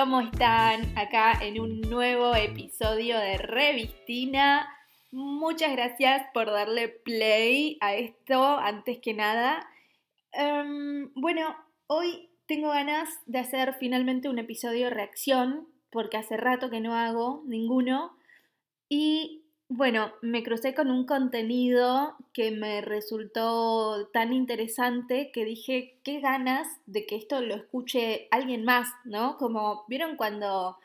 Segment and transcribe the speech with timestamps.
[0.00, 0.96] ¿cómo están?
[0.96, 4.66] Acá en un nuevo episodio de Revistina.
[5.12, 9.68] Muchas gracias por darle play a esto antes que nada.
[10.32, 11.54] Em, bueno,
[11.86, 16.94] hoy tengo ganas de hacer finalmente un episodio de reacción, porque hace rato que no
[16.94, 18.16] hago ninguno.
[18.88, 19.39] Y
[19.70, 26.66] bueno, me crucé con un contenido que me resultó tan interesante que dije, qué ganas
[26.86, 29.36] de que esto lo escuche alguien más, ¿no?
[29.38, 30.76] Como, ¿vieron cuando...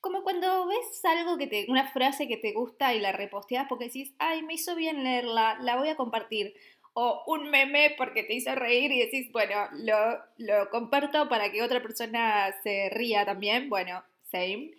[0.00, 3.84] Como cuando ves algo que te, una frase que te gusta y la reposteas porque
[3.84, 6.54] decís, ay, me hizo bien leerla, la voy a compartir.
[6.94, 11.62] O un meme porque te hizo reír y decís, bueno, lo, lo comparto para que
[11.62, 13.68] otra persona se ría también.
[13.68, 14.72] Bueno, same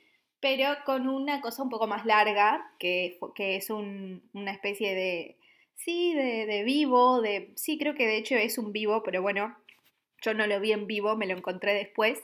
[0.43, 5.37] pero con una cosa un poco más larga, que, que es una especie de,
[5.77, 9.55] sí, de, vivo, de, sí, creo que de hecho es un vivo, pero bueno,
[10.21, 12.21] yo no lo vi en vivo, me lo encontré después.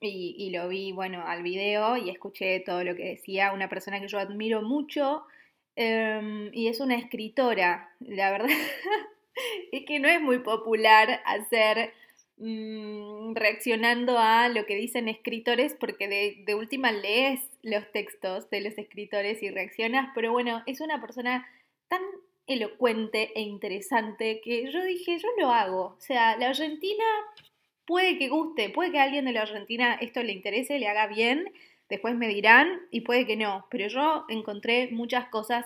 [0.00, 4.08] Y, lo vi, bueno, al video y escuché todo lo que decía una persona que
[4.08, 5.24] yo admiro mucho
[5.74, 7.90] em, y es una escritora.
[7.98, 8.50] La verdad
[9.72, 11.92] es que no es muy popular hacer
[12.44, 16.08] Mm, reaccionando a lo que dicen escritores, porque
[16.44, 21.46] de, última lees los textos de los escritores y reaccionas, pero bueno, es una persona
[21.86, 22.00] tan
[22.48, 25.94] elocuente e interesante que yo dije, yo lo hago.
[25.96, 27.04] O sea, la Argentina
[27.86, 31.06] puede que guste, puede que a alguien de la Argentina esto le interese, le haga
[31.06, 31.52] bien,
[31.88, 35.64] después me dirán y puede que no, pero yo encontré muchas cosas,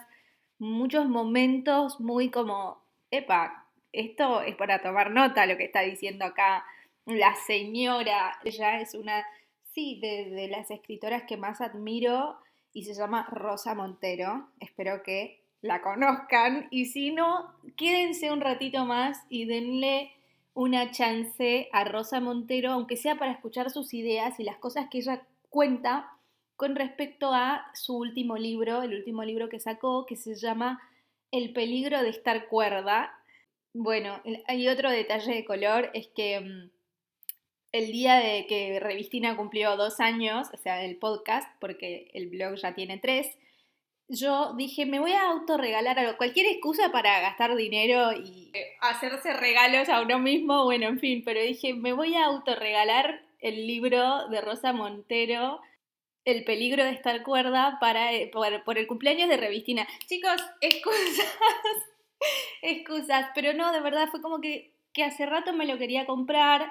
[0.58, 3.65] muchos momentos muy como, epa,
[4.00, 6.64] esto es para tomar nota lo que está diciendo acá
[7.06, 8.38] la señora.
[8.44, 9.24] Ella es una,
[9.72, 12.36] sí, de, las escritoras que más admiro
[12.72, 14.48] y se llama Rosa Montero.
[14.60, 20.12] Espero que la conozcan y si no, quédense un ratito más y denle
[20.54, 24.98] una chance a Rosa Montero, aunque sea para escuchar sus ideas y las cosas que
[24.98, 26.12] ella cuenta
[26.56, 30.80] con respecto a su último libro, el último libro que sacó, que se llama
[31.30, 33.12] El peligro de estar cuerda.
[33.78, 36.70] Bueno, hay otro detalle de color, es que mm,
[37.72, 42.54] el día de que Revistina cumplió dos años, o sea, el podcast, porque el blog
[42.54, 43.36] ya tiene tres,
[44.08, 48.50] yo dije, me voy a autorregalar algo, cualquier excusa para gastar dinero y
[48.80, 53.66] hacerse regalos a uno mismo, bueno, en fin, pero dije, me voy a autorregalar el
[53.66, 55.60] libro de Rosa Montero,
[56.24, 58.30] El peligro de estar cuerda, para, eh,
[58.64, 59.86] por el cumpleaños de Revistina.
[60.06, 61.26] Chicos, excusas
[62.62, 66.70] excusas, pero no, de verdad fue como que, que hace rato me lo quería comprar.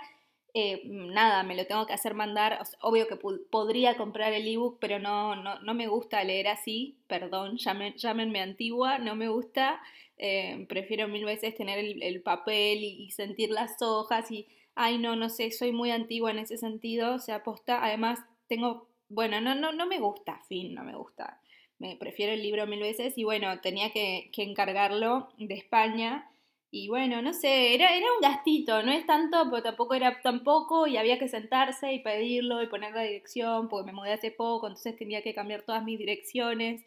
[0.54, 2.60] Eh, nada, me lo tengo que hacer mandar.
[2.82, 6.98] obvio que podría comprar el ebook, pero no, no, no, me gusta leer así.
[7.08, 9.82] Perdón, llámenme antigua, no me gusta.
[10.18, 15.30] Eh, prefiero mil veces tener el, papel y, sentir las hojas y, ay, no, no
[15.30, 17.16] sé, soy muy antigua en ese sentido.
[17.16, 17.84] O sea, aposta.
[17.84, 21.42] Además, tengo, bueno, no, no, no me gusta, fin, no me gusta
[21.80, 26.30] me prefiero el libro mil veces y bueno, tenía que, encargarlo de España.
[26.72, 30.88] Y bueno, no sé, era, era un gastito, no es tanto, pero tampoco era tampoco
[30.88, 34.68] y había que sentarse y pedirlo y poner la dirección porque me mudé hace poco,
[34.68, 36.84] entonces tenía que cambiar todas mis direcciones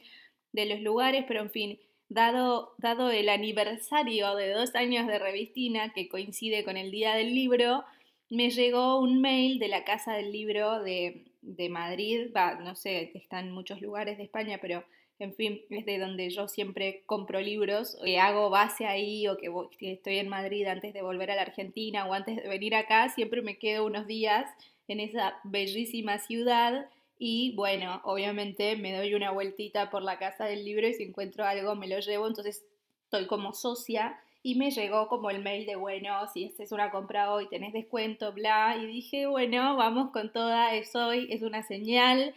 [0.52, 5.92] de los lugares, pero en fin, dado, dado el aniversario de dos años de Revistina,
[5.94, 7.84] que coincide con el día del libro,
[8.30, 13.12] me llegó un mail de la Casa del Libro de, de Madrid, va, no sé,
[13.14, 14.84] está en muchos lugares de España, pero
[15.18, 19.50] en fin, es de donde yo siempre compro libros, que hago base ahí o que,
[19.80, 23.42] estoy en Madrid antes de volver a la Argentina o antes de venir acá, siempre
[23.42, 24.48] me quedo unos días
[24.86, 26.88] en esa bellísima ciudad
[27.18, 31.44] y bueno, obviamente me doy una vueltita por la casa del libro y si encuentro
[31.44, 32.64] algo me lo llevo, entonces
[33.04, 37.32] estoy como socia y me llegó como el mail de, bueno, si haces una compra
[37.32, 42.34] hoy tenés descuento, bla, y dije, bueno, vamos con toda, es hoy, es una señal,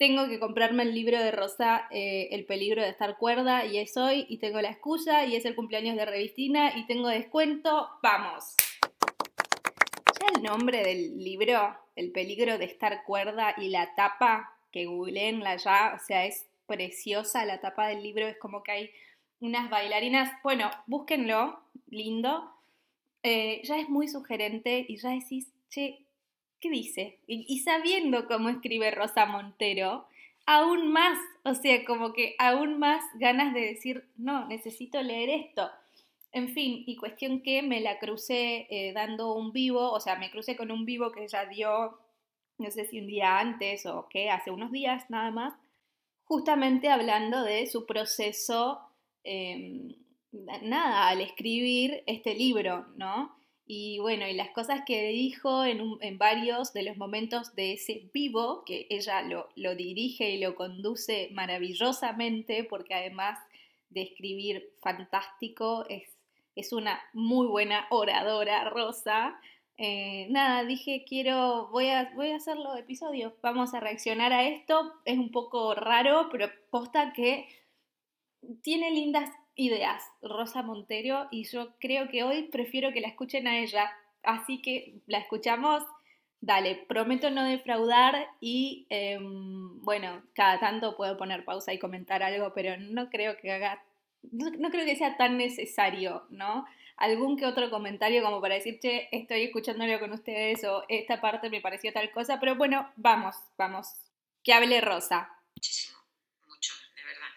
[0.00, 3.96] tengo que comprarme el libro de Rosa, eh, El peligro de estar cuerda, y es
[3.96, 8.56] hoy, y tengo la excusa, y es el cumpleaños de Revistina, y tengo descuento, vamos.
[10.18, 15.56] Ya el nombre del libro, El peligro de estar cuerda, y la tapa, que googleenla
[15.56, 18.90] ya, o sea, es preciosa la tapa del libro, es como que hay
[19.40, 22.50] unas bailarinas, bueno, búsquenlo, lindo,
[23.22, 26.06] eh, ya es muy sugerente y ya decís, che,
[26.60, 27.18] ¿qué dice?
[27.26, 30.06] Y, sabiendo cómo escribe Rosa Montero,
[30.46, 35.70] aún más, o sea, como que aún más ganas de decir, no, necesito leer esto.
[36.32, 40.30] En fin, y cuestión que me la crucé eh, dando un vivo, o sea, me
[40.30, 41.98] crucé con un vivo que ella dio,
[42.58, 45.54] no sé si un día antes o qué, hace unos días nada más,
[46.24, 48.89] justamente hablando de su proceso
[49.24, 49.94] Em,
[50.32, 53.34] nada, al escribir este libro, ¿no?
[53.66, 58.64] Y bueno, y las cosas que dijo en, varios de los momentos de ese vivo,
[58.64, 63.38] que ella lo, dirige y lo conduce maravillosamente, porque además
[63.90, 66.02] de escribir fantástico, es,
[66.56, 69.40] es una muy buena oradora, Rosa.
[69.76, 74.94] Eh, nada, dije, quiero, voy a, voy a hacer episodios, vamos a reaccionar a esto.
[75.04, 77.46] Es un poco raro, pero posta que
[78.62, 83.58] tiene lindas ideas, Rosa Montero, y yo creo que hoy prefiero que la escuchen a
[83.58, 83.90] ella.
[84.22, 85.82] Así que la escuchamos.
[86.42, 92.54] Dale, prometo no defraudar y em, bueno, cada tanto puedo poner pausa y comentar algo,
[92.54, 93.84] pero no creo que haga,
[94.22, 96.64] no, creo que sea tan necesario, ¿no?
[96.96, 101.50] Algún que otro comentario como para decir, che, estoy escuchándolo con ustedes o esta parte
[101.50, 103.88] me pareció tal cosa, pero bueno, vamos, vamos,
[104.42, 105.30] que hable Rosa.
[105.54, 105.98] Muchísimo,
[106.48, 107.28] mucho, de verdad.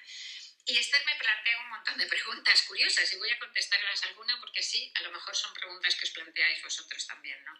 [0.73, 4.63] Y Esther me plantea un montón de preguntas curiosas y voy a contestarlas alguna porque
[4.63, 7.53] sí, a lo mejor son preguntas que os planteáis vosotros también, ¿no?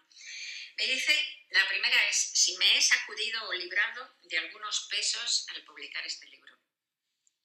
[0.76, 5.62] Me dice, la primera es si me he sacudido o librado de algunos pesos al
[5.62, 6.58] publicar este libro.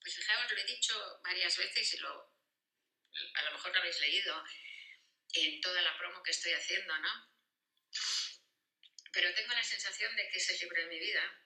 [0.01, 2.33] Pues fijaos, lo he dicho varias veces y lo,
[3.35, 4.43] a lo mejor lo habéis leído
[5.33, 7.31] en toda la promo que estoy haciendo, ¿no?
[9.13, 11.45] Pero tengo la sensación de que es el libro de mi vida,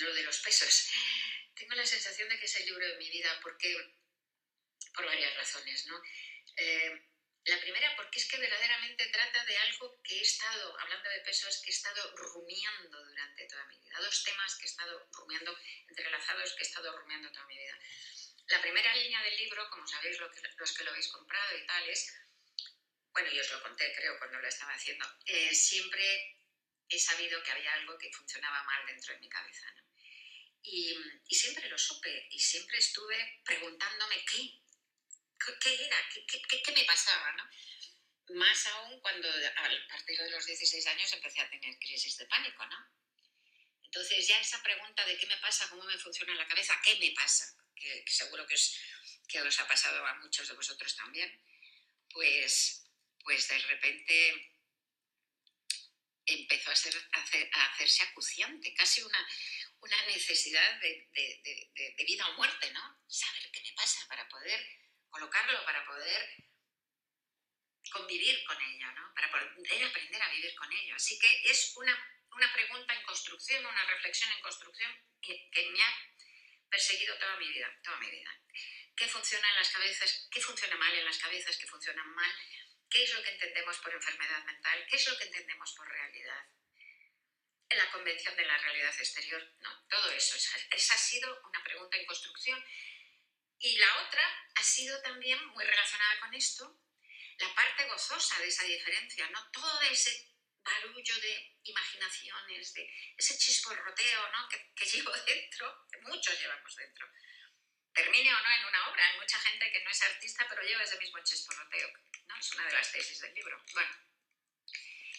[0.00, 0.90] lo de los pesos,
[1.54, 3.94] tengo la sensación de que es el libro de mi vida porque,
[4.94, 6.02] por varias razones, ¿no?
[6.56, 7.10] Eh,
[7.44, 11.62] la primera, porque es que verdaderamente trata de algo que he estado, hablando de pesos,
[11.62, 13.98] que he estado rumiando durante toda mi vida.
[13.98, 15.58] Dos temas que he estado rumiando,
[15.88, 17.78] entrelazados, que he estado rumiando toda mi vida.
[18.48, 22.14] La primera línea del libro, como sabéis los que lo habéis comprado y tal, es,
[23.12, 26.36] bueno, yo os lo conté creo cuando lo estaba haciendo, eh, siempre
[26.88, 29.70] he sabido que había algo que funcionaba mal dentro de mi cabeza.
[29.76, 29.89] ¿no?
[30.62, 30.94] Y,
[31.28, 34.60] y siempre lo supe y siempre estuve preguntándome qué,
[35.60, 35.96] qué era,
[36.26, 37.48] qué, qué, me pasaba, ¿no?
[38.34, 42.64] Más aún cuando a partir de los 16 años empecé a tener crisis de pánico,
[42.66, 42.76] ¿no?
[43.84, 47.10] Entonces ya esa pregunta de qué me pasa, cómo me funciona la cabeza, qué me
[47.10, 48.78] pasa, que, seguro que os,
[49.26, 51.42] que os ha pasado a muchos de vosotros también,
[52.12, 52.86] pues,
[53.24, 54.52] pues de repente
[56.26, 59.28] empezó a, ser, a, hacerse acuciante, casi una,
[59.80, 63.02] una necesidad de, de, de, vida o muerte, ¿no?
[63.08, 64.60] Saber qué me pasa para poder
[65.10, 66.50] colocarlo para poder
[67.90, 69.12] convivir con ello, ¿no?
[69.14, 70.94] para poder aprender a vivir con ello.
[70.94, 71.94] Así que es una,
[72.30, 75.92] una pregunta en construcción, una reflexión en construcción que, que me ha
[76.70, 78.30] perseguido toda mi vida, toda mi vida.
[78.96, 80.28] ¿Qué funciona en las cabezas?
[80.30, 81.56] ¿Qué funciona mal en las cabezas?
[81.56, 82.32] ¿Qué funcionan mal?
[82.88, 84.86] ¿Qué es lo que entendemos por enfermedad mental?
[84.88, 86.44] ¿Qué es lo que entendemos por realidad?
[87.70, 89.86] En la convención de la realidad exterior, ¿no?
[89.88, 90.36] Todo eso.
[90.36, 92.62] Esa ha sido una pregunta en construcción
[93.60, 94.22] y la otra
[94.54, 96.80] ha sido también muy relacionada con esto,
[97.38, 99.50] la parte gozosa de esa diferencia, ¿no?
[99.50, 100.30] Todo ese
[100.62, 104.48] barullo de imaginaciones, de ese chisporroteo ¿no?
[104.48, 107.08] que, que llevo dentro, que muchos llevamos dentro.
[107.92, 110.82] Termine o no en una obra, hay mucha gente que no es artista pero lleva
[110.82, 111.90] ese mismo chisporroteo,
[112.28, 112.38] ¿no?
[112.38, 113.62] Es una de las tesis del libro.
[113.74, 113.96] Bueno,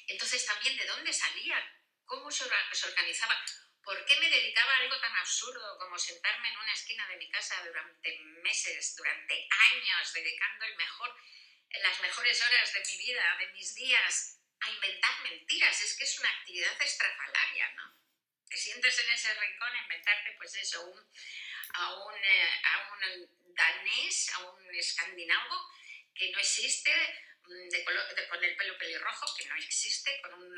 [0.07, 1.80] entonces también de dónde salía,
[2.11, 3.41] cómo se organizaba,
[3.81, 7.31] ¿Por qué me dedicaba a algo tan absurdo como sentarme en una esquina de mi
[7.31, 11.15] casa durante meses, durante años, dedicando el mejor,
[11.81, 15.81] las mejores horas de mi vida, de mis días, a inventar mentiras?
[15.81, 17.97] Es que es una actividad estrafalaria, ¿no?
[18.47, 20.99] Te sientes en ese rincón a inventarte, pues eso, un,
[21.73, 25.71] a, un, eh, a un danés, a un escandinavo
[26.13, 26.93] que no existe,
[27.47, 30.55] de, de, con el pelo pelirrojo, que no existe, con un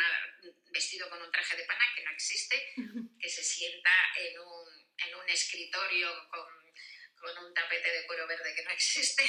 [0.72, 2.74] vestido con un traje de pana, que no existe,
[3.20, 6.46] que se sienta en un, en un escritorio con,
[7.16, 9.24] con, un tapete de cuero verde que no existe.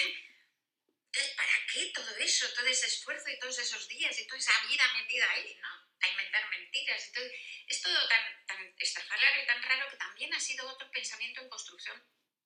[1.36, 4.82] ¿para qué todo eso, todo ese esfuerzo y todos esos días y toda esa vida
[5.00, 5.68] metida ahí, ¿no?
[6.00, 7.24] A inventar mentiras y todo.
[7.68, 11.48] Es todo tan, tan estrafalario y tan raro que también ha sido otro pensamiento en
[11.48, 12.02] construcción.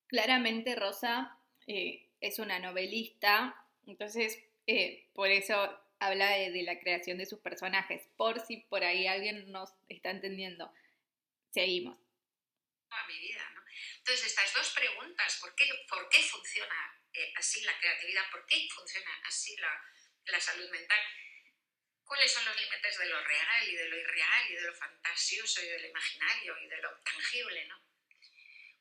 [0.06, 3.54] Claramente Rosa eh, es una novelista,
[3.86, 4.38] entonces
[4.68, 5.56] eh, por eso
[5.98, 10.70] habla de, la creación de sus personajes, por si por ahí alguien nos está entendiendo.
[11.54, 11.98] Seguimos.
[12.90, 13.62] A mi vida, ¿no?
[13.96, 18.30] Entonces, estas dos preguntas, ¿por qué, funciona eh, así la creatividad?
[18.30, 19.82] ¿Por qué funciona así la,
[20.26, 21.00] la salud mental?
[22.04, 25.62] ¿Cuáles son los límites de lo real y de lo irreal y de lo fantasioso
[25.62, 27.87] y de lo imaginario y de lo tangible, ¿no?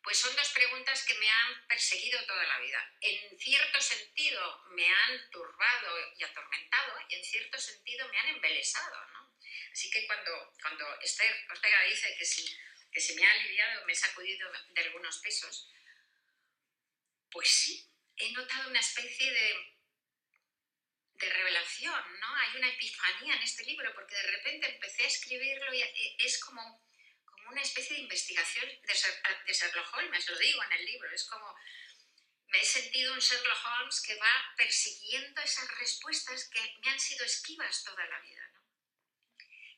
[0.07, 2.95] Pues son dos preguntas que me han perseguido toda la vida.
[3.01, 9.05] En cierto sentido me han turbado y atormentado y en cierto sentido me han embelesado.
[9.07, 9.35] ¿no?
[9.69, 12.57] Así que cuando, cuando Esther Ortega dice que si,
[12.89, 15.69] que si me ha aliviado, me he sacudido de algunos pesos,
[17.29, 19.77] pues sí, he notado una especie de,
[21.15, 22.33] de revelación, ¿no?
[22.33, 25.83] Hay una epifanía en este libro porque de repente empecé a escribirlo y
[26.19, 26.86] es como,
[27.47, 31.55] como una especie de investigación de, Sherlock Holmes, lo digo en el libro, es como
[32.47, 37.25] me he sentido un Sherlock Holmes que va persiguiendo esas respuestas que me han sido
[37.25, 38.63] esquivas toda la vida, ¿no?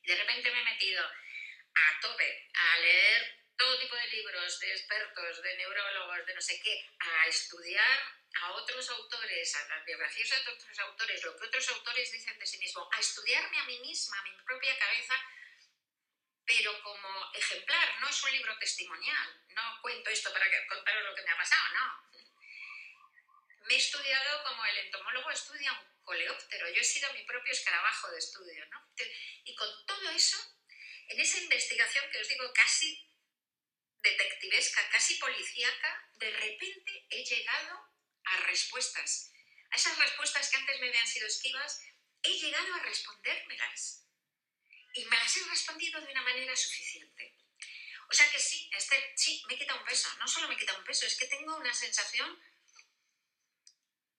[0.02, 4.72] Y de repente me he metido a tope a leer todo tipo de libros de
[4.72, 8.00] expertos, de neurólogos, de no sé qué, a estudiar
[8.42, 12.46] a otros autores, a las biografías de otros autores, lo que otros autores dicen de
[12.46, 15.14] sí mismos, a estudiarme a mí misma, a mi propia cabeza,
[16.46, 21.22] pero como ejemplar, no es un libro testimonial, no cuento esto para contaros lo que
[21.22, 22.10] me ha pasado, no.
[23.66, 28.10] Me he estudiado como el entomólogo estudia un coleóptero, yo he sido mi propio escarabajo
[28.10, 28.88] de estudio, ¿no?
[29.44, 30.38] Y con todo eso,
[31.08, 33.06] en esa investigación que os digo casi
[34.02, 37.90] detectivesca, casi policíaca, de repente he llegado
[38.24, 39.32] a respuestas.
[39.70, 41.80] A esas respuestas que antes me habían sido esquivas,
[42.22, 44.06] he llegado a respondérmelas.
[44.94, 47.36] Y me las he respondido de una manera suficiente.
[48.08, 50.08] O sea que sí, este, sí, me quita un peso.
[50.18, 52.42] No solo me quita un peso, es que tengo una sensación,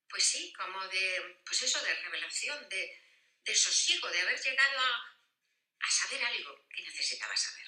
[0.08, 3.01] pues sí, como de, pues eso, de revelación, de,
[3.44, 5.18] de sosiego, de haber llegado a,
[5.82, 7.68] a saber algo que necesitaba saber.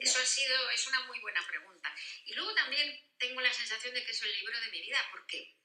[0.00, 1.94] eso ha sido, es una muy buena pregunta.
[2.24, 4.98] Y luego también tengo la sensación de que es el libro de mi vida.
[5.10, 5.56] ¿Por qué?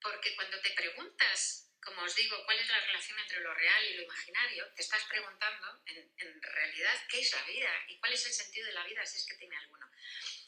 [0.00, 3.94] Porque cuando te preguntas, como os digo, cuál es la relación entre lo real y
[3.94, 8.32] lo imaginario, te estás preguntando en, realidad qué es la vida y cuál es el
[8.32, 9.90] sentido de la vida si es que tiene alguno.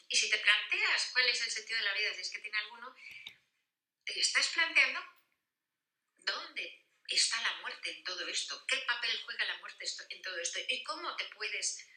[0.07, 2.57] Y si te planteas cuál es el sentido de la vida si es que tiene
[2.57, 2.95] alguno,
[4.05, 5.01] te estás planteando
[6.17, 10.59] dónde está la muerte en todo esto, qué papel juega la muerte en todo esto
[10.67, 11.87] y cómo te puedes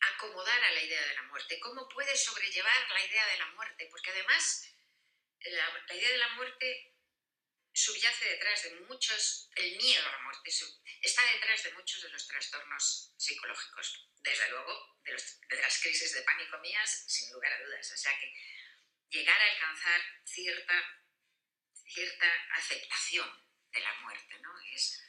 [0.00, 3.88] acomodar a la idea de la muerte, cómo puedes sobrellevar la idea de la muerte,
[3.90, 4.74] porque además
[5.40, 6.95] la, idea de la muerte
[7.76, 10.50] subyace detrás de muchos, el miedo a la muerte
[11.02, 15.12] está detrás de muchos de los trastornos psicológicos, desde luego de,
[15.60, 17.92] las crisis de pánico mías, sin lugar a dudas.
[17.92, 18.32] O sea que
[19.10, 21.02] llegar a alcanzar cierta,
[21.84, 23.30] cierta aceptación
[23.70, 24.58] de la muerte, ¿no?
[24.72, 25.04] Es,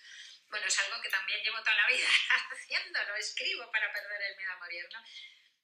[0.50, 2.08] bueno, es algo que también llevo toda la vida
[2.52, 5.02] haciendo, lo escribo para perder el miedo a morir, ¿no?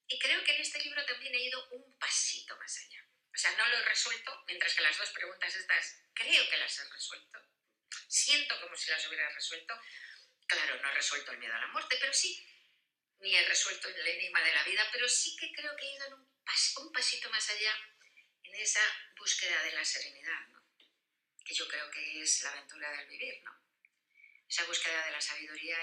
[0.07, 3.12] Y creo que en este libro también he ido un pasito más allá.
[3.34, 6.80] O sea, no lo he resuelto, mientras que las dos preguntas estas creo que las
[6.80, 7.40] he resuelto.
[8.08, 9.74] Siento como si las hubiera resuelto.
[10.46, 12.46] Claro, no he resuelto el miedo a la muerte, pero sí,
[13.20, 16.16] ni he resuelto el enigma de la vida, pero sí que creo que he ido
[16.16, 17.75] un, pasito más allá
[18.44, 18.82] en esa
[19.18, 20.62] búsqueda de la serenidad, ¿no?
[21.44, 23.63] Que yo creo que es la aventura del vivir, ¿no?
[24.54, 25.78] esa búsqueda de la sabiduría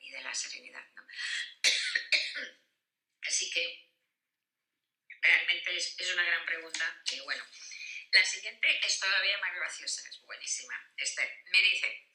[0.00, 0.86] y de, la serenidad.
[0.94, 1.02] ¿no?
[3.26, 3.90] Así que
[5.22, 7.44] realmente es, una gran pregunta y bueno.
[8.10, 10.74] La siguiente es todavía más graciosa, es buenísima.
[10.98, 12.10] Esther me dice,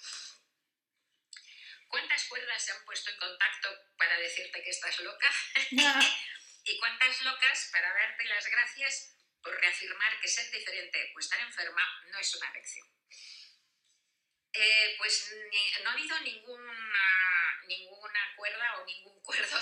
[1.88, 5.32] ¿cuántas cuerdas se han puesto en contacto para decirte que estás loca?
[6.66, 11.82] ¿Y cuántas locas para darte las gracias por reafirmar que ser diferente o estar enferma
[12.12, 12.88] no es una lección?
[14.54, 15.34] Eh, pues
[15.84, 19.60] no ha habido ninguna, ninguna cuerda o ningún cuerdo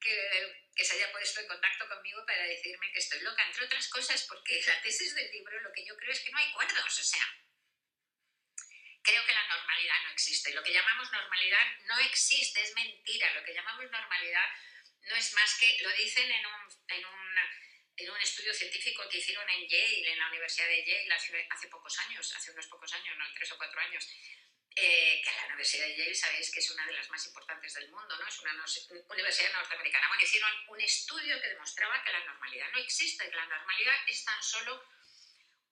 [0.00, 3.88] que, que, se haya puesto en contacto conmigo para decirme que estoy loca, entre otras
[3.88, 6.98] cosas porque la tesis del libro lo que yo creo es que no hay cuerdos,
[6.98, 7.26] o sea,
[9.02, 10.52] creo que la normalidad no existe.
[10.52, 13.32] Lo que llamamos normalidad no existe, es mentira.
[13.34, 14.46] Lo que llamamos normalidad
[15.02, 17.20] no es más que, lo dicen en un, en un
[18.00, 21.98] en un estudio científico que hicieron en Yale, en la Universidad de Yale, hace, pocos
[21.98, 24.08] años, hace unos pocos años, no, tres o cuatro años,
[24.82, 27.90] eh, que la Universidad de Yale sabéis que es una de las más importantes del
[27.90, 28.26] mundo, ¿no?
[28.26, 28.52] es una
[29.10, 30.08] universidad norteamericana.
[30.08, 34.24] Bueno, hicieron un estudio que demostraba que la normalidad no existe, que la normalidad es
[34.24, 34.82] tan solo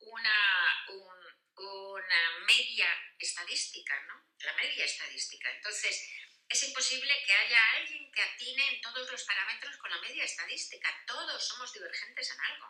[0.01, 2.89] una, una media
[3.19, 4.29] estadística, ¿no?
[4.41, 5.51] La media estadística.
[5.51, 6.07] Entonces,
[6.49, 10.89] es imposible que haya alguien que atine en todos los parámetros con la media estadística.
[11.07, 12.67] Todos somos divergentes en algo.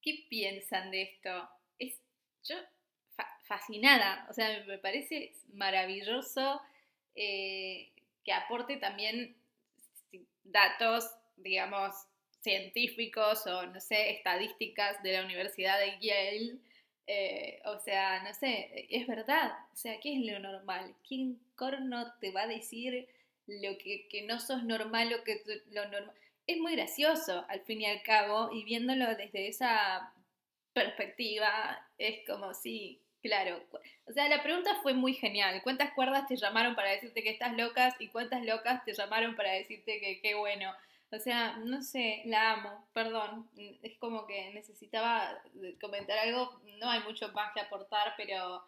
[0.00, 1.48] ¿Qué piensan de esto?
[1.78, 2.00] Es,
[2.44, 2.56] yo
[3.42, 6.60] fascinada, o sea, me parece maravilloso
[7.14, 7.90] eh,
[8.24, 9.36] que aporte también
[10.44, 11.92] datos, digamos,
[12.40, 16.58] científicos o, no sé, estadísticas de la Universidad de Yale
[17.06, 19.52] eh, o sea, no sé, es verdad.
[19.72, 20.94] O sea, ¿qué es lo normal?
[21.06, 23.08] ¿Quién corno te va a decir
[23.46, 26.14] lo que, que no sos normal, lo que lo normal?
[26.46, 30.12] Es muy gracioso, al fin y al cabo, y viéndolo desde esa
[30.72, 33.62] perspectiva, es como, sí, claro.
[34.06, 35.60] O sea, la pregunta fue muy genial.
[35.62, 39.52] ¿Cuántas cuerdas te llamaron para decirte que estás locas y cuántas locas te llamaron para
[39.52, 40.72] decirte que qué bueno?
[41.10, 43.48] O sea, no sé, la amo, perdón.
[43.82, 45.42] Es como que necesitaba
[45.80, 48.64] comentar algo, no hay mucho más que aportar, pero,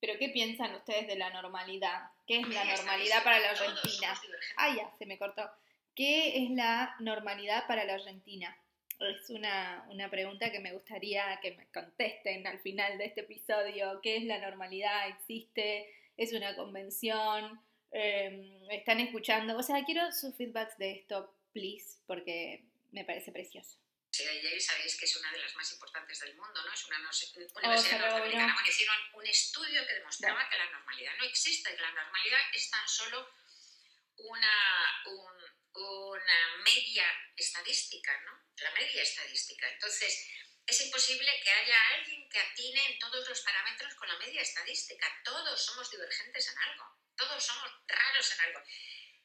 [0.00, 2.10] pero ¿qué piensan ustedes de la normalidad?
[2.26, 4.14] ¿Qué es la normalidad para la Argentina?
[4.56, 5.50] Ah, ya, se me cortó.
[5.96, 8.56] ¿Qué es la normalidad para la Argentina?
[9.00, 14.00] Es una, una pregunta que me gustaría que me contesten al final de este episodio.
[14.02, 15.08] ¿Qué es la normalidad?
[15.08, 15.88] ¿Existe?
[16.16, 17.64] ¿Es una convención?
[17.92, 19.56] Em, ¿Están escuchando?
[19.56, 23.78] O sea, quiero sus feedbacks de esto, please, porque me parece precioso.
[24.10, 26.74] Sí, Yale sabéis que es una de las más importantes del mundo, ¿no?
[26.74, 28.52] Es una universidad norteamericana.
[28.54, 32.70] Bueno, hicieron un estudio que demostraba que la normalidad no existe, que la normalidad es
[32.70, 33.28] tan solo
[34.16, 35.04] una,
[35.74, 37.04] una media
[37.36, 38.39] estadística, ¿no?
[38.60, 39.68] La media estadística.
[39.68, 40.26] Entonces,
[40.66, 45.06] es imposible que haya alguien que atine en todos los parámetros con la media estadística.
[45.24, 46.84] Todos somos divergentes en algo,
[47.16, 48.60] todos somos raros en algo.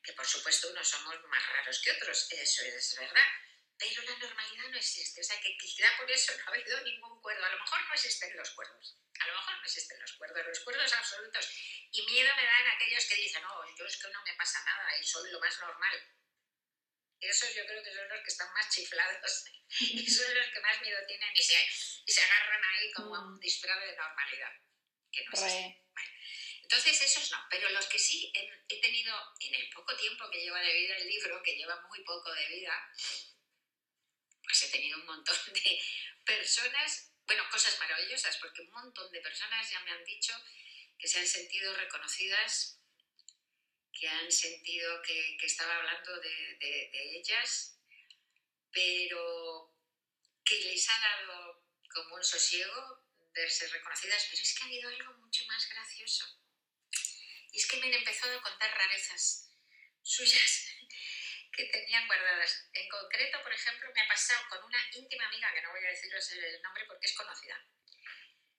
[0.01, 3.25] Que por supuesto unos somos más raros que otros, eso es verdad,
[3.77, 7.22] pero la normalidad no existe, o sea que quizá por eso no ha habido ningún
[7.22, 10.46] cuerdo, a lo mejor no existen los cuerdos, a lo mejor no existen los cuerdos,
[10.46, 11.50] los cuerdos absolutos,
[11.92, 14.98] y miedo me dan aquellos que dicen, no, yo es que no me pasa nada
[14.98, 16.15] y soy lo más normal.
[17.19, 19.45] Esos yo creo que son los que están más chiflados
[19.79, 21.55] y son los que más miedo tienen y se,
[22.05, 23.39] y se agarran ahí como a un mm.
[23.39, 24.51] disfraz de normalidad,
[25.12, 25.86] que no existe.
[26.65, 30.60] Entonces, esos no, pero los que sí he, tenido en el poco tiempo que lleva
[30.60, 32.91] de vida el libro, que lleva muy poco de vida,
[34.43, 35.81] pues he tenido un montón de
[36.25, 40.34] personas, bueno, cosas maravillosas, porque un montón de personas ya me han dicho
[40.98, 42.79] que se han sentido reconocidas,
[43.98, 47.80] que han sentido que, estaba hablando de, de ellas,
[48.72, 49.74] pero
[50.44, 55.14] que les ha dado como un sosiego verse reconocidas, pero es que ha habido algo
[55.14, 56.25] mucho más gracioso.
[57.52, 59.50] Y es que me han empezado a contar rarezas
[60.02, 60.68] suyas
[61.52, 62.70] que tenían guardadas.
[62.74, 65.89] En concreto, por ejemplo, me ha pasado con una íntima amiga, que no voy a
[65.89, 67.65] deciros el nombre porque es conocida,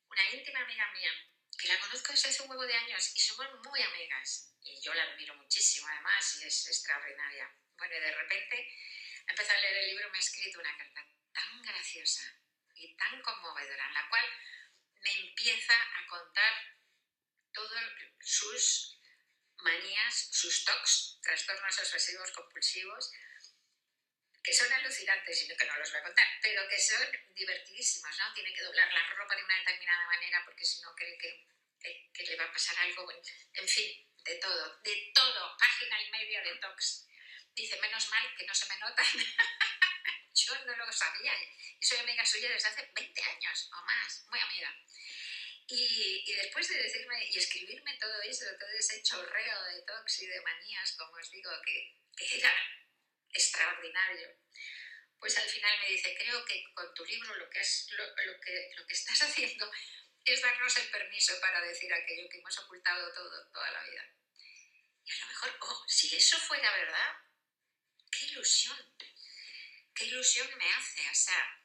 [0.09, 1.13] una íntima amiga mía,
[1.59, 4.53] que la conozco desde hace un huevo de años y somos muy amigas.
[4.63, 7.51] Y yo la admiro muchísimo, además, y es extraordinaria.
[7.77, 8.69] Bueno, y de repente
[9.27, 12.23] empezó a leer el libro me ha escrito una carta tan graciosa
[12.75, 14.25] y tan conmovedora, en la cual
[15.01, 16.53] me empieza a contar
[17.53, 17.81] todos
[18.21, 19.01] sus
[19.59, 23.13] manías, sus TOCs, trastornos obsesivos compulsivos,
[24.47, 27.05] que son alucinantes, y que no los voy a contar, pero que son
[27.35, 28.33] divertidísimos, ¿no?
[28.33, 32.37] Tiene que doblar la ropa de una determinada manera porque si no cree que, le
[32.37, 33.11] va a pasar algo.
[33.55, 37.09] En fin, de todo, de todo, página y media de TOCs.
[37.55, 39.07] Dice, menos mal que no se me notan.
[40.35, 41.33] Yo no lo sabía
[41.81, 44.73] y soy amiga suya desde hace 20 años o más, muy amiga.
[45.67, 50.27] Y, y, después de decirme y escribirme todo eso, todo ese chorreo de tox y
[50.27, 52.55] de manías, como os digo, que, que era
[53.33, 54.37] extraordinario,
[55.19, 58.41] pues al final me dice, creo que con tu libro lo que, es, lo, lo,
[58.41, 59.71] que, lo que estás haciendo
[60.25, 64.03] es darnos el permiso para decir aquello que hemos ocultado todo, toda la vida.
[65.05, 67.15] Y a lo mejor, oh, si eso fuera verdad,
[68.11, 68.77] qué ilusión,
[69.95, 71.63] qué ilusión me hace, o sea,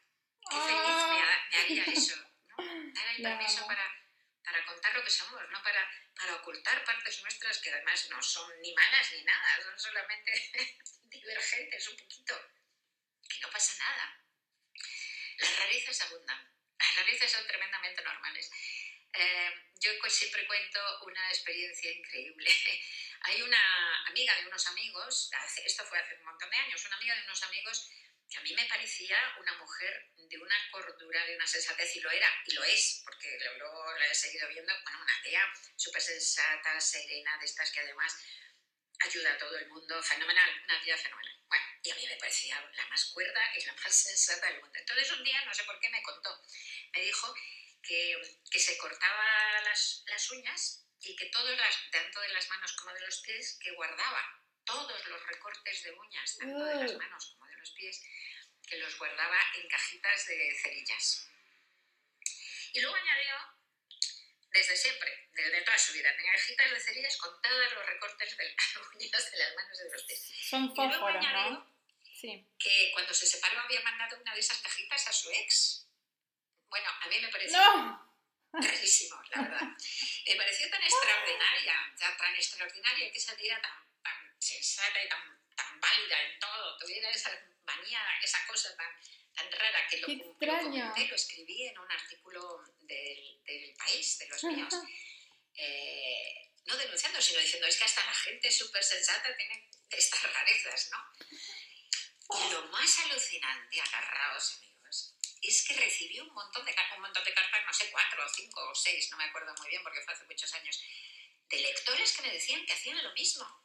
[0.50, 2.32] qué feliz me, me haría eso
[2.94, 4.01] dar el permiso para,
[4.44, 8.60] para contar lo que somos, no para, para ocultar partes nuestras que además no son
[8.62, 10.32] ni malas ni nada, son solamente
[11.04, 12.36] divergentes un poquito,
[13.30, 14.18] que no pasa nada.
[15.38, 18.52] Las rarezas abundan, las rarezas son tremendamente normales.
[19.14, 22.50] Eh, yo siempre cuento una experiencia increíble.
[23.24, 25.30] Hay una amiga de unos amigos,
[25.64, 27.92] esto fue hace un montón de años, una amiga de unos amigos
[28.32, 32.10] que a mí me parecía una mujer de una cordura, de una sensatez, y lo
[32.10, 35.44] era, y lo es, porque luego la he seguido viendo, bueno, una tía
[35.76, 38.16] súper sensata, serena, de estas que además
[39.00, 41.38] ayuda a todo el mundo, fenomenal, una tía fenomenal.
[41.50, 44.80] Bueno, y a mí me parecía la más cuerda y la más sensata del mundo.
[44.80, 46.42] Entonces un día, no sé por qué, me contó,
[46.94, 47.34] me dijo
[47.84, 48.16] que,
[48.50, 52.94] que se cortaba las, las uñas y que todo, las, tanto de las manos como
[52.94, 57.41] de los pies, que guardaba todos los recortes de uñas, tanto de las manos como
[57.62, 58.02] los pies,
[58.68, 61.28] que los guardaba en cajitas de cerillas.
[62.74, 63.36] Y luego añadió,
[64.52, 68.46] desde siempre, desde toda su vida, tenía cajitas de cerillas con todos los recortes de
[68.46, 70.32] las uñas de las manos de los pies.
[70.50, 71.72] Son fósforos, ¿no?
[72.20, 72.48] Sí.
[72.60, 75.88] Que cuando se separó había mandado una de esas cajitas a su ex.
[76.70, 78.12] Bueno, a mí me pareció ¡No!
[78.54, 79.68] rarísimo, la verdad.
[80.28, 85.80] Me pareció tan extraordinaria, tan extraordinaria que esa tía tan, tan sensata y tan, tan
[85.80, 87.32] válida en todo, tuviera esa
[87.66, 88.90] manía, esa cosa tan,
[89.36, 94.28] tan rara que lo, lo, comenté, lo escribí en un artículo del, del país, de
[94.28, 94.74] los míos.
[95.56, 100.92] Eh, no denunciando, sino diciendo, es que hasta la gente súper sensata tiene estas rarezas,
[100.92, 100.98] ¿no?
[102.40, 107.34] Y lo más alucinante, agarrados amigos, es que recibí un montón de, un montón de
[107.34, 110.26] cartas, no sé, cuatro, cinco o seis, no me acuerdo muy bien porque fue hace
[110.26, 110.82] muchos años,
[111.50, 113.61] de lectores que me decían que hacían lo mismo.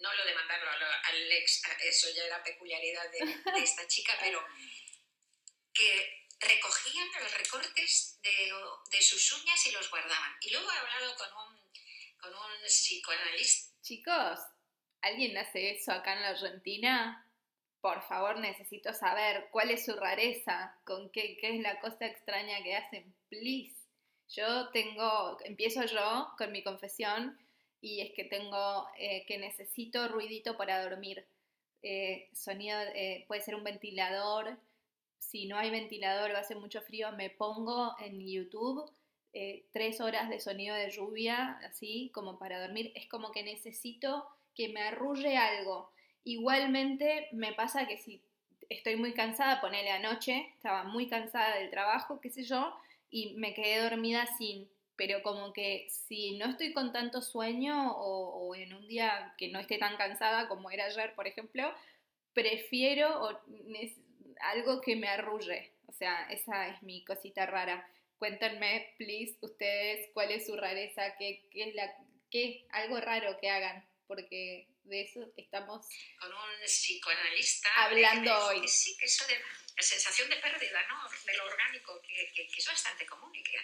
[0.00, 3.18] No lo de mandarlo al ex, eso ya era peculiaridad de,
[3.52, 4.42] de esta chica, pero
[5.72, 8.52] que recogían los recortes de,
[8.90, 10.32] de, sus uñas y los guardaban.
[10.40, 11.60] Y luego he hablado con un,
[12.18, 13.74] con un psicoanalista.
[13.82, 14.38] Chicos,
[15.02, 17.26] ¿alguien hace eso acá en la Argentina?
[17.80, 22.62] Por favor, necesito saber cuál es su rareza, con qué, qué es la cosa extraña
[22.62, 23.76] que hacen, please.
[24.28, 27.38] Yo tengo, empiezo yo con mi confesión
[27.80, 31.24] y es que tengo, eh, que necesito ruidito para dormir.
[31.82, 34.58] Eh, sonido, eh, puede ser un ventilador,
[35.18, 38.90] si no hay ventilador o hace mucho frío, me pongo en YouTube
[39.72, 42.90] tres horas de sonido de lluvia, así como para dormir.
[42.96, 45.92] Es como que necesito que me arrulle algo.
[46.24, 48.20] Igualmente me pasa que si
[48.68, 52.74] estoy muy cansada, ponele anoche, estaba muy cansada del trabajo, qué sé yo,
[53.10, 54.68] y me quedé dormida sin.
[55.00, 59.48] Pero como que si no estoy con tanto sueño o, o en un día que
[59.48, 61.74] no esté tan cansada como era ayer, por ejemplo,
[62.34, 63.40] prefiero o
[64.42, 65.72] algo que me arrulle.
[65.86, 67.90] O sea, esa es mi cosita rara.
[68.18, 71.96] Cuéntenme, please, ustedes, cuál es su rareza, qué, qué es la,
[72.30, 75.86] qué, algo raro que hagan, porque de eso estamos
[76.20, 78.68] con un psicoanalista hablando hoy.
[78.68, 81.08] sí, que eso de la sensación de pérdida, ¿no?
[81.24, 83.56] De lo orgánico, que, que, es bastante común y que,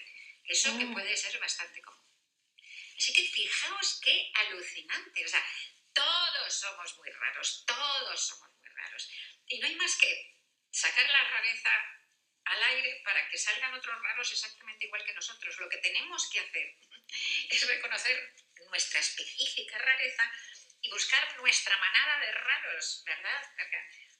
[0.48, 2.06] eso que puede ser bastante común.
[2.96, 5.44] Así que fijaos qué alucinante, o sea,
[5.92, 9.10] todos somos muy raros, todos somos muy raros.
[9.48, 11.70] Y no hay más que sacar la rareza
[12.44, 15.58] al aire para que salgan otros raros exactamente igual que nosotros.
[15.58, 16.78] Lo que tenemos que hacer
[17.50, 18.34] es reconocer
[18.68, 20.32] nuestra específica rareza
[20.80, 23.42] y buscar nuestra manada de raros, ¿verdad?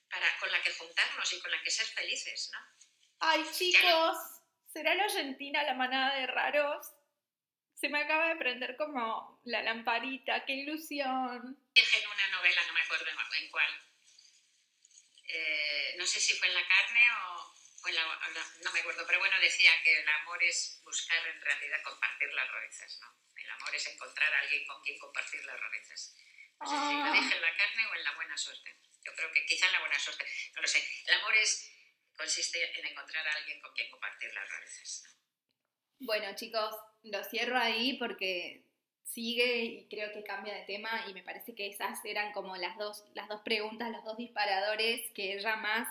[0.09, 2.59] Para, con la que juntarnos y con la que ser felices, ¿no?
[3.21, 4.17] Ay, chicos,
[4.77, 6.87] ¿será la Argentina la manada de raros?
[7.73, 11.57] Se me acaba de prender como la lamparita, qué ilusión.
[11.75, 13.73] en una novela, no me acuerdo en cuál,
[15.29, 18.03] eh, no sé si fue en la carne o, en la,
[18.65, 22.51] no me acuerdo, pero bueno, decía que el amor es buscar en realidad compartir las
[22.51, 23.17] rarezas, ¿no?
[23.35, 26.15] El amor es encontrar a alguien con quien compartir las rarezas.
[26.61, 28.77] No sé si lo dije en la carne o en la buena suerte.
[29.05, 30.87] Yo creo que quizá en la buena suerte, no lo sé.
[31.07, 31.71] El amor es,
[32.17, 35.17] consiste en encontrar a alguien con quien compartir las rarezas.
[35.99, 36.75] Bueno, chicos,
[37.05, 38.63] lo cierro ahí porque
[39.05, 42.77] sigue y creo que cambia de tema y me parece que esas eran como las
[42.77, 45.89] dos, las dos preguntas, los dos disparadores que ella más,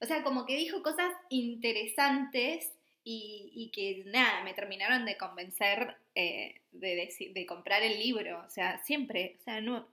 [0.00, 2.72] o sea, como que dijo cosas interesantes
[3.08, 8.82] y, que nada, me terminaron de convencer eh, de, de, comprar el libro, o sea,
[8.82, 9.88] siempre, o sea, no,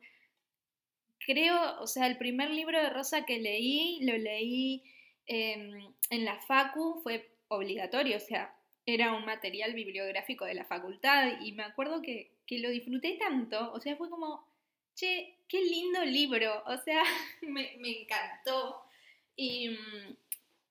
[1.25, 4.83] creo, o sea, el primer libro de Rosa que leí, lo leí
[5.27, 8.55] en la Facu, fue obligatorio, o sea,
[8.85, 13.71] era un material bibliográfico de la facultad y me acuerdo que que lo disfruté tanto,
[13.73, 14.45] o sea, fue como,
[14.95, 17.03] che, qué lindo libro, o sea,
[17.41, 18.81] me, encantó.
[19.35, 19.77] Y,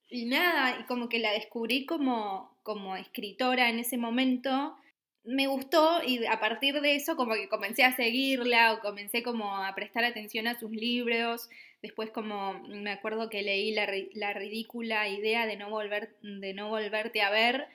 [0.08, 4.76] y, nada, y como que la descubrí como, como escritora en ese momento,
[5.24, 9.56] me gustó y a partir de eso como que comencé a seguirla o comencé como
[9.56, 11.48] a prestar atención a sus libros.
[11.80, 16.68] Después como me acuerdo que leí la, la ridícula idea de no, volver, de no
[16.68, 17.68] volverte a ver,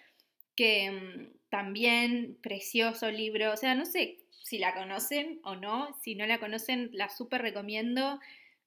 [0.56, 6.16] que mm, también precioso libro, o sea, no sé si la conocen o no, si
[6.16, 8.20] no la conocen, la súper recomiendo.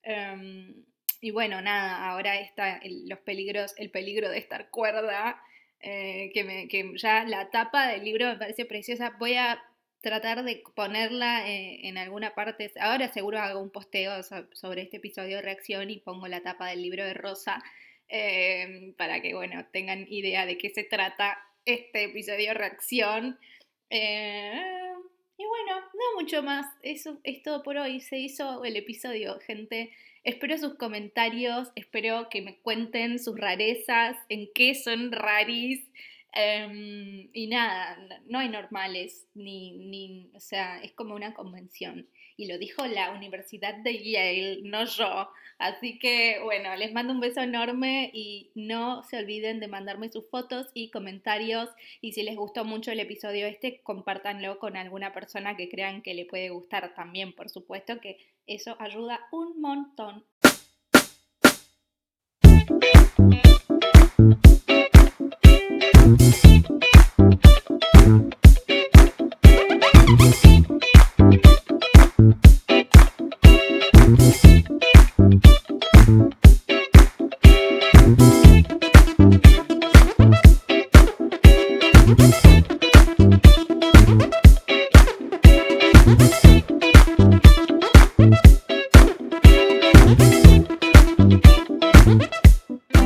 [0.03, 0.85] Em,
[1.21, 5.41] y bueno, nada, ahora está los peligros, el peligro de estar cuerda,
[5.81, 9.15] eh, que, ya la tapa del libro me parece preciosa.
[9.19, 9.63] Voy a
[10.01, 12.71] tratar de ponerla eh, en alguna parte.
[12.79, 16.81] Ahora seguro hago un posteo sobre este episodio de reacción y pongo la tapa del
[16.81, 17.63] libro de Rosa
[18.07, 23.39] em, para que, bueno, tengan idea de qué se trata este episodio reacción.
[23.89, 24.93] Eh,
[25.37, 26.65] y bueno, no mucho más.
[26.83, 28.01] Eso es todo por hoy.
[28.01, 29.91] Se hizo el episodio, gente.
[30.23, 35.89] Espero sus comentarios, espero que me cuenten sus rarezas, en qué son raris.
[36.33, 42.07] Em, y nada, no hay normales, ni, ni, o sea, es como una convención.
[42.41, 45.29] Y lo dijo la Universidad de Yale, no yo.
[45.59, 50.27] Así que bueno, les mando un beso enorme y no se olviden de mandarme sus
[50.27, 51.69] fotos y comentarios.
[52.01, 56.15] Y si les gustó mucho el episodio este, compártanlo con alguna persona que crean que
[56.15, 60.25] le puede gustar también, por supuesto, que eso ayuda un montón.